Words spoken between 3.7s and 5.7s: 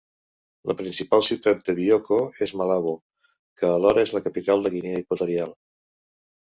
alhora és la capital de Guinea Equatorial.